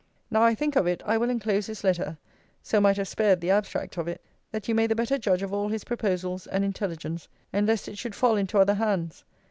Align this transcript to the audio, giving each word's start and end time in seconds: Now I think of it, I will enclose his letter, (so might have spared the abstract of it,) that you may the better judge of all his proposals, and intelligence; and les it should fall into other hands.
Now 0.31 0.41
I 0.41 0.55
think 0.55 0.75
of 0.75 0.87
it, 0.87 1.03
I 1.05 1.15
will 1.19 1.29
enclose 1.29 1.67
his 1.67 1.83
letter, 1.83 2.17
(so 2.63 2.81
might 2.81 2.97
have 2.97 3.07
spared 3.07 3.39
the 3.39 3.51
abstract 3.51 3.97
of 3.99 4.07
it,) 4.07 4.19
that 4.51 4.67
you 4.67 4.73
may 4.73 4.87
the 4.87 4.95
better 4.95 5.19
judge 5.19 5.43
of 5.43 5.53
all 5.53 5.67
his 5.69 5.83
proposals, 5.83 6.47
and 6.47 6.63
intelligence; 6.65 7.27
and 7.53 7.67
les 7.67 7.87
it 7.87 7.99
should 7.99 8.15
fall 8.15 8.35
into 8.35 8.57
other 8.57 8.73
hands. 8.73 9.25